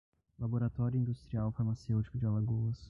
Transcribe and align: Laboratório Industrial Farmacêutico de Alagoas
Laboratório 0.39 0.99
Industrial 0.99 1.51
Farmacêutico 1.51 2.17
de 2.17 2.25
Alagoas 2.25 2.79